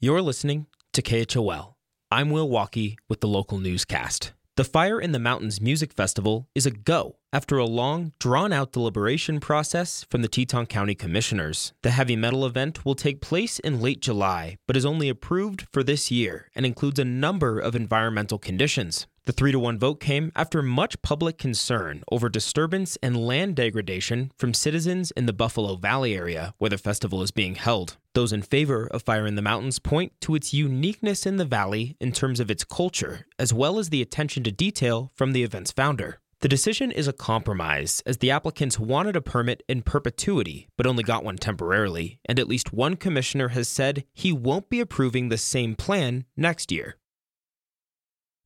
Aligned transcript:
You're 0.00 0.22
listening 0.22 0.66
to 0.92 1.02
KHOL. 1.02 1.74
I'm 2.12 2.30
Will 2.30 2.48
Walkey 2.48 2.98
with 3.08 3.20
the 3.20 3.26
local 3.26 3.58
newscast. 3.58 4.30
The 4.56 4.62
Fire 4.62 5.00
in 5.00 5.10
the 5.10 5.18
Mountains 5.18 5.60
Music 5.60 5.92
Festival 5.92 6.46
is 6.54 6.66
a 6.66 6.70
go 6.70 7.16
after 7.32 7.58
a 7.58 7.66
long, 7.66 8.12
drawn 8.18 8.52
out 8.52 8.72
deliberation 8.72 9.40
process 9.40 10.06
from 10.10 10.22
the 10.22 10.28
Teton 10.28 10.66
County 10.66 10.94
Commissioners. 10.94 11.72
The 11.82 11.90
heavy 11.90 12.16
metal 12.16 12.46
event 12.46 12.84
will 12.84 12.94
take 12.94 13.20
place 13.20 13.58
in 13.58 13.80
late 13.80 14.00
July, 14.00 14.56
but 14.66 14.76
is 14.76 14.86
only 14.86 15.08
approved 15.08 15.66
for 15.72 15.82
this 15.82 16.10
year 16.10 16.50
and 16.54 16.64
includes 16.64 16.98
a 16.98 17.04
number 17.04 17.58
of 17.58 17.74
environmental 17.76 18.38
conditions. 18.38 19.06
The 19.26 19.32
3 19.32 19.52
to 19.52 19.58
1 19.58 19.78
vote 19.78 20.00
came 20.00 20.32
after 20.34 20.62
much 20.62 21.02
public 21.02 21.36
concern 21.36 22.02
over 22.10 22.30
disturbance 22.30 22.96
and 23.02 23.14
land 23.14 23.56
degradation 23.56 24.32
from 24.38 24.54
citizens 24.54 25.10
in 25.10 25.26
the 25.26 25.34
Buffalo 25.34 25.76
Valley 25.76 26.16
area 26.16 26.54
where 26.56 26.70
the 26.70 26.78
festival 26.78 27.20
is 27.20 27.30
being 27.30 27.56
held. 27.56 27.98
Those 28.14 28.32
in 28.32 28.40
favor 28.40 28.86
of 28.86 29.02
Fire 29.02 29.26
in 29.26 29.34
the 29.34 29.42
Mountains 29.42 29.78
point 29.78 30.12
to 30.22 30.34
its 30.34 30.54
uniqueness 30.54 31.26
in 31.26 31.36
the 31.36 31.44
valley 31.44 31.94
in 32.00 32.12
terms 32.12 32.40
of 32.40 32.50
its 32.50 32.64
culture, 32.64 33.26
as 33.38 33.52
well 33.52 33.78
as 33.78 33.90
the 33.90 34.00
attention 34.00 34.44
to 34.44 34.50
detail 34.50 35.12
from 35.14 35.32
the 35.32 35.42
event's 35.42 35.72
founder. 35.72 36.20
The 36.40 36.48
decision 36.48 36.92
is 36.92 37.08
a 37.08 37.12
compromise, 37.12 38.00
as 38.06 38.18
the 38.18 38.30
applicants 38.30 38.78
wanted 38.78 39.16
a 39.16 39.20
permit 39.20 39.64
in 39.68 39.82
perpetuity, 39.82 40.68
but 40.76 40.86
only 40.86 41.02
got 41.02 41.24
one 41.24 41.36
temporarily, 41.36 42.20
and 42.26 42.38
at 42.38 42.46
least 42.46 42.72
one 42.72 42.94
commissioner 42.94 43.48
has 43.48 43.66
said 43.66 44.04
he 44.14 44.32
won't 44.32 44.70
be 44.70 44.78
approving 44.78 45.30
the 45.30 45.36
same 45.36 45.74
plan 45.74 46.26
next 46.36 46.70
year. 46.70 46.96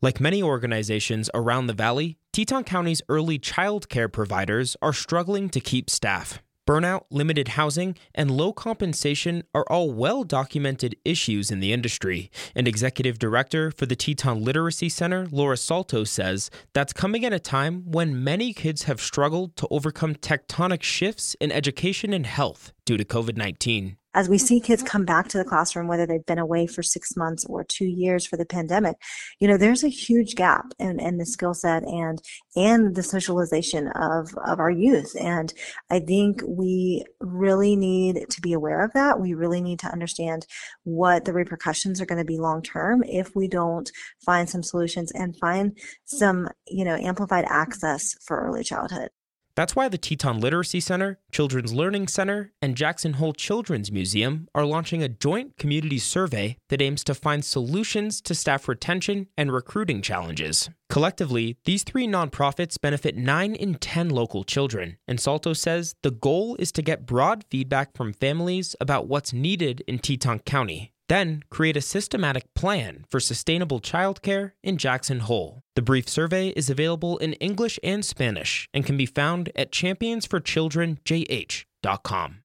Like 0.00 0.20
many 0.20 0.42
organizations 0.42 1.28
around 1.34 1.66
the 1.66 1.74
valley, 1.74 2.16
Teton 2.32 2.64
County's 2.64 3.02
early 3.10 3.38
child 3.38 3.90
care 3.90 4.08
providers 4.08 4.74
are 4.80 4.94
struggling 4.94 5.50
to 5.50 5.60
keep 5.60 5.90
staff. 5.90 6.42
Burnout, 6.66 7.04
limited 7.10 7.48
housing, 7.48 7.96
and 8.14 8.30
low 8.30 8.52
compensation 8.52 9.42
are 9.52 9.64
all 9.68 9.90
well 9.90 10.22
documented 10.22 10.96
issues 11.04 11.50
in 11.50 11.60
the 11.60 11.72
industry. 11.72 12.30
And 12.54 12.68
Executive 12.68 13.18
Director 13.18 13.70
for 13.70 13.86
the 13.86 13.96
Teton 13.96 14.44
Literacy 14.44 14.88
Center, 14.88 15.26
Laura 15.30 15.56
Salto, 15.56 16.04
says 16.04 16.50
that's 16.72 16.92
coming 16.92 17.24
at 17.24 17.32
a 17.32 17.40
time 17.40 17.82
when 17.90 18.22
many 18.22 18.52
kids 18.52 18.84
have 18.84 19.00
struggled 19.00 19.56
to 19.56 19.68
overcome 19.70 20.14
tectonic 20.14 20.82
shifts 20.82 21.34
in 21.40 21.50
education 21.50 22.12
and 22.12 22.26
health 22.26 22.72
due 22.84 22.96
to 22.96 23.04
COVID 23.04 23.36
19 23.36 23.96
as 24.14 24.28
we 24.28 24.38
see 24.38 24.60
kids 24.60 24.82
mm-hmm. 24.82 24.90
come 24.90 25.04
back 25.04 25.28
to 25.28 25.38
the 25.38 25.44
classroom, 25.44 25.88
whether 25.88 26.06
they've 26.06 26.26
been 26.26 26.38
away 26.38 26.66
for 26.66 26.82
six 26.82 27.16
months 27.16 27.44
or 27.46 27.64
two 27.64 27.86
years 27.86 28.26
for 28.26 28.36
the 28.36 28.44
pandemic, 28.44 28.96
you 29.38 29.48
know, 29.48 29.56
there's 29.56 29.84
a 29.84 29.88
huge 29.88 30.34
gap 30.34 30.66
in, 30.78 31.00
in 31.00 31.18
the 31.18 31.26
skill 31.26 31.54
set 31.54 31.82
and 31.84 32.20
and 32.56 32.94
the 32.94 33.02
socialization 33.02 33.88
of, 33.88 34.34
of 34.46 34.60
our 34.60 34.70
youth. 34.70 35.14
And 35.20 35.52
I 35.90 36.00
think 36.00 36.42
we 36.46 37.04
really 37.20 37.76
need 37.76 38.26
to 38.28 38.40
be 38.40 38.52
aware 38.52 38.84
of 38.84 38.92
that. 38.92 39.20
We 39.20 39.34
really 39.34 39.60
need 39.60 39.78
to 39.80 39.88
understand 39.88 40.46
what 40.84 41.24
the 41.24 41.32
repercussions 41.32 42.00
are 42.00 42.06
going 42.06 42.18
to 42.18 42.24
be 42.24 42.38
long 42.38 42.62
term 42.62 43.02
if 43.04 43.34
we 43.34 43.48
don't 43.48 43.90
find 44.24 44.48
some 44.48 44.62
solutions 44.62 45.12
and 45.12 45.36
find 45.36 45.78
some, 46.04 46.48
you 46.66 46.84
know, 46.84 46.96
amplified 46.96 47.44
access 47.48 48.14
for 48.24 48.40
early 48.40 48.64
childhood. 48.64 49.10
That's 49.54 49.76
why 49.76 49.88
the 49.88 49.98
Teton 49.98 50.40
Literacy 50.40 50.80
Center, 50.80 51.18
Children's 51.30 51.74
Learning 51.74 52.08
Center, 52.08 52.52
and 52.62 52.76
Jackson 52.76 53.14
Hole 53.14 53.34
Children's 53.34 53.92
Museum 53.92 54.48
are 54.54 54.64
launching 54.64 55.02
a 55.02 55.08
joint 55.08 55.58
community 55.58 55.98
survey 55.98 56.56
that 56.70 56.80
aims 56.80 57.04
to 57.04 57.14
find 57.14 57.44
solutions 57.44 58.22
to 58.22 58.34
staff 58.34 58.66
retention 58.66 59.28
and 59.36 59.52
recruiting 59.52 60.00
challenges. 60.00 60.70
Collectively, 60.88 61.56
these 61.64 61.84
three 61.84 62.06
nonprofits 62.06 62.80
benefit 62.80 63.16
9 63.16 63.54
in 63.54 63.74
10 63.74 64.08
local 64.10 64.44
children, 64.44 64.96
and 65.06 65.20
Salto 65.20 65.52
says 65.52 65.94
the 66.02 66.10
goal 66.10 66.56
is 66.58 66.72
to 66.72 66.82
get 66.82 67.06
broad 67.06 67.44
feedback 67.50 67.94
from 67.96 68.12
families 68.12 68.74
about 68.80 69.06
what's 69.06 69.32
needed 69.32 69.82
in 69.86 69.98
Teton 69.98 70.40
County 70.40 70.91
then 71.12 71.42
create 71.50 71.76
a 71.76 71.82
systematic 71.82 72.54
plan 72.54 73.04
for 73.10 73.20
sustainable 73.20 73.80
childcare 73.80 74.52
in 74.62 74.78
Jackson 74.78 75.20
Hole. 75.20 75.62
The 75.76 75.82
brief 75.82 76.08
survey 76.08 76.48
is 76.48 76.70
available 76.70 77.18
in 77.18 77.34
English 77.34 77.78
and 77.84 78.02
Spanish 78.02 78.66
and 78.72 78.86
can 78.86 78.96
be 78.96 79.04
found 79.04 79.52
at 79.54 79.72
championsforchildrenjh.com. 79.72 82.38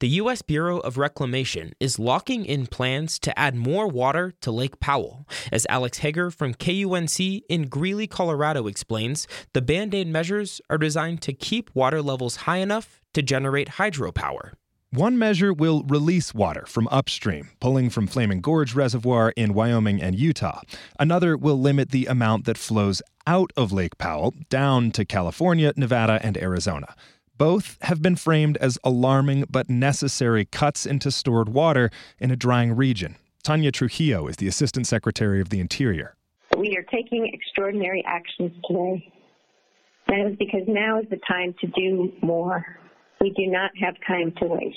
The 0.00 0.08
U.S. 0.08 0.40
Bureau 0.42 0.78
of 0.78 0.98
Reclamation 0.98 1.74
is 1.78 2.00
locking 2.00 2.44
in 2.44 2.66
plans 2.66 3.20
to 3.20 3.38
add 3.38 3.54
more 3.54 3.86
water 3.86 4.32
to 4.40 4.50
Lake 4.50 4.80
Powell. 4.80 5.28
As 5.52 5.64
Alex 5.68 5.98
Hager 5.98 6.32
from 6.32 6.54
KUNC 6.54 7.44
in 7.48 7.68
Greeley, 7.68 8.08
Colorado 8.08 8.66
explains, 8.66 9.28
the 9.52 9.62
band 9.62 9.94
aid 9.94 10.08
measures 10.08 10.60
are 10.68 10.78
designed 10.78 11.22
to 11.22 11.32
keep 11.32 11.70
water 11.72 12.02
levels 12.02 12.34
high 12.36 12.56
enough 12.56 13.00
to 13.14 13.22
generate 13.22 13.68
hydropower. 13.68 14.54
One 14.94 15.16
measure 15.16 15.54
will 15.54 15.84
release 15.84 16.34
water 16.34 16.66
from 16.66 16.86
upstream, 16.88 17.48
pulling 17.60 17.88
from 17.88 18.06
Flaming 18.06 18.42
Gorge 18.42 18.74
Reservoir 18.74 19.32
in 19.38 19.54
Wyoming 19.54 20.02
and 20.02 20.14
Utah. 20.14 20.60
Another 21.00 21.34
will 21.34 21.58
limit 21.58 21.92
the 21.92 22.04
amount 22.04 22.44
that 22.44 22.58
flows 22.58 23.00
out 23.26 23.54
of 23.56 23.72
Lake 23.72 23.96
Powell 23.96 24.34
down 24.50 24.90
to 24.90 25.06
California, 25.06 25.72
Nevada, 25.78 26.20
and 26.22 26.36
Arizona. 26.36 26.94
Both 27.38 27.78
have 27.80 28.02
been 28.02 28.16
framed 28.16 28.58
as 28.58 28.78
alarming 28.84 29.46
but 29.48 29.70
necessary 29.70 30.44
cuts 30.44 30.84
into 30.84 31.10
stored 31.10 31.48
water 31.48 31.90
in 32.18 32.30
a 32.30 32.36
drying 32.36 32.76
region. 32.76 33.16
Tanya 33.42 33.72
Trujillo 33.72 34.26
is 34.26 34.36
the 34.36 34.46
Assistant 34.46 34.86
Secretary 34.86 35.40
of 35.40 35.48
the 35.48 35.60
Interior. 35.60 36.16
We 36.58 36.76
are 36.76 36.84
taking 36.92 37.30
extraordinary 37.32 38.04
actions 38.06 38.52
today. 38.68 39.10
That 40.08 40.28
is 40.32 40.36
because 40.36 40.64
now 40.68 41.00
is 41.00 41.06
the 41.08 41.18
time 41.26 41.54
to 41.62 41.66
do 41.68 42.12
more. 42.20 42.62
We 43.22 43.30
do 43.30 43.46
not 43.46 43.70
have 43.80 43.94
time 44.04 44.32
to 44.40 44.46
waste. 44.46 44.76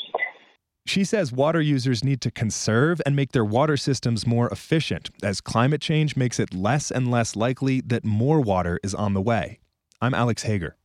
She 0.85 1.03
says 1.03 1.31
water 1.31 1.59
users 1.59 2.03
need 2.03 2.21
to 2.21 2.29
conserve 2.29 3.01
and 3.03 3.15
make 3.15 3.31
their 3.31 3.43
water 3.43 3.75
systems 3.75 4.27
more 4.27 4.47
efficient, 4.49 5.09
as 5.23 5.41
climate 5.41 5.81
change 5.81 6.15
makes 6.15 6.39
it 6.39 6.53
less 6.53 6.91
and 6.91 7.09
less 7.09 7.35
likely 7.35 7.81
that 7.81 8.05
more 8.05 8.39
water 8.39 8.79
is 8.83 8.93
on 8.93 9.15
the 9.15 9.21
way. 9.21 9.59
I'm 9.99 10.13
Alex 10.13 10.43
Hager. 10.43 10.77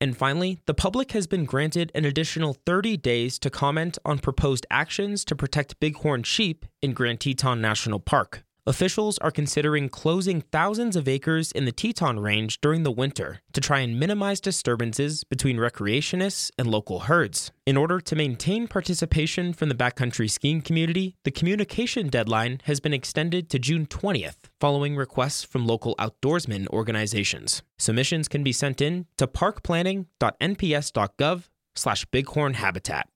And 0.00 0.16
finally, 0.16 0.58
the 0.66 0.74
public 0.74 1.12
has 1.12 1.28
been 1.28 1.44
granted 1.44 1.92
an 1.94 2.04
additional 2.04 2.54
30 2.66 2.96
days 2.96 3.38
to 3.40 3.50
comment 3.50 3.98
on 4.04 4.18
proposed 4.18 4.66
actions 4.68 5.24
to 5.26 5.36
protect 5.36 5.78
bighorn 5.78 6.24
sheep 6.24 6.66
in 6.82 6.92
Grand 6.92 7.20
Teton 7.20 7.60
National 7.60 8.00
Park. 8.00 8.42
Officials 8.68 9.18
are 9.18 9.30
considering 9.30 9.88
closing 9.88 10.42
thousands 10.42 10.94
of 10.94 11.08
acres 11.08 11.50
in 11.52 11.64
the 11.64 11.72
Teton 11.72 12.20
Range 12.20 12.60
during 12.60 12.82
the 12.82 12.90
winter 12.90 13.40
to 13.54 13.62
try 13.62 13.78
and 13.78 13.98
minimize 13.98 14.42
disturbances 14.42 15.24
between 15.24 15.56
recreationists 15.56 16.50
and 16.58 16.70
local 16.70 17.00
herds. 17.00 17.50
In 17.66 17.78
order 17.78 17.98
to 17.98 18.14
maintain 18.14 18.68
participation 18.68 19.54
from 19.54 19.70
the 19.70 19.74
backcountry 19.74 20.30
skiing 20.30 20.60
community, 20.60 21.16
the 21.24 21.30
communication 21.30 22.08
deadline 22.08 22.60
has 22.64 22.78
been 22.78 22.92
extended 22.92 23.48
to 23.48 23.58
June 23.58 23.86
20th, 23.86 24.50
following 24.60 24.96
requests 24.96 25.44
from 25.44 25.66
local 25.66 25.96
outdoorsmen 25.96 26.68
organizations. 26.68 27.62
Submissions 27.78 28.28
can 28.28 28.44
be 28.44 28.52
sent 28.52 28.82
in 28.82 29.06
to 29.16 29.26
parkplanning.nps.gov 29.26 31.48
slash 31.74 32.04
bighorn 32.04 32.52
habitat. 32.52 33.08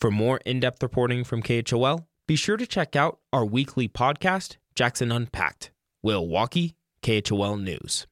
For 0.00 0.12
more 0.12 0.38
in-depth 0.46 0.80
reporting 0.80 1.24
from 1.24 1.42
KHOL, 1.42 2.06
be 2.26 2.36
sure 2.36 2.56
to 2.56 2.66
check 2.66 2.96
out 2.96 3.18
our 3.32 3.44
weekly 3.44 3.88
podcast, 3.88 4.56
Jackson 4.74 5.12
Unpacked. 5.12 5.70
Will 6.02 6.26
Walkey, 6.26 6.74
KHOL 7.02 7.56
News. 7.56 8.06